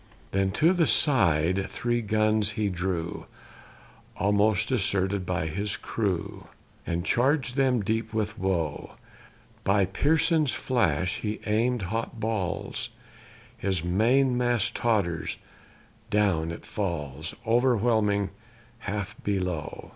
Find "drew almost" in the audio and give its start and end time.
2.69-4.67